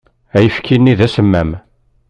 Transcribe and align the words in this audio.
Ayefki-nni 0.37 0.93
d 0.99 1.01
asemmam. 1.05 1.49